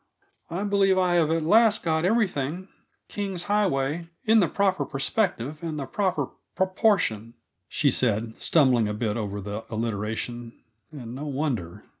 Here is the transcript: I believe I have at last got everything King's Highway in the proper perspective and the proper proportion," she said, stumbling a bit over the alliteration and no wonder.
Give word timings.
I 0.49 0.63
believe 0.63 0.97
I 0.97 1.13
have 1.13 1.29
at 1.29 1.43
last 1.43 1.83
got 1.83 2.05
everything 2.05 2.69
King's 3.07 3.43
Highway 3.43 4.07
in 4.25 4.39
the 4.39 4.47
proper 4.47 4.83
perspective 4.83 5.59
and 5.61 5.77
the 5.77 5.85
proper 5.85 6.29
proportion," 6.55 7.35
she 7.69 7.91
said, 7.91 8.33
stumbling 8.39 8.87
a 8.87 8.95
bit 8.95 9.15
over 9.15 9.39
the 9.41 9.63
alliteration 9.69 10.53
and 10.91 11.13
no 11.13 11.25
wonder. 11.27 11.85